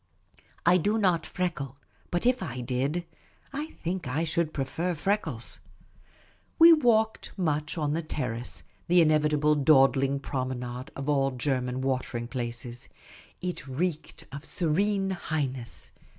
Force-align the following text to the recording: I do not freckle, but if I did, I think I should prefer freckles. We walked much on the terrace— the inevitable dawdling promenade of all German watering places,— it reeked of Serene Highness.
I 0.65 0.77
do 0.77 0.97
not 0.97 1.27
freckle, 1.27 1.77
but 2.09 2.25
if 2.25 2.41
I 2.41 2.61
did, 2.61 3.05
I 3.53 3.67
think 3.83 4.07
I 4.07 4.23
should 4.23 4.51
prefer 4.51 4.95
freckles. 4.95 5.59
We 6.57 6.73
walked 6.73 7.33
much 7.37 7.77
on 7.77 7.93
the 7.93 8.01
terrace— 8.01 8.63
the 8.87 8.99
inevitable 8.99 9.53
dawdling 9.53 10.19
promenade 10.19 10.89
of 10.95 11.07
all 11.07 11.29
German 11.29 11.81
watering 11.81 12.27
places,— 12.27 12.89
it 13.41 13.67
reeked 13.67 14.25
of 14.31 14.43
Serene 14.43 15.11
Highness. 15.11 15.91